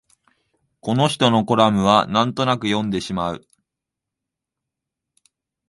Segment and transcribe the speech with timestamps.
[0.79, 3.45] この人のコラムはなんとなく読んでしまう